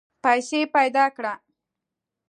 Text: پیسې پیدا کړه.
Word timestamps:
پیسې 0.23 0.59
پیدا 0.75 1.05
کړه. 1.15 1.33